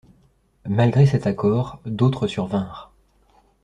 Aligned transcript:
Malgré 0.67 1.05
cet 1.05 1.27
accord, 1.27 1.79
d'autres 1.85 2.25
survinrent. 2.25 2.91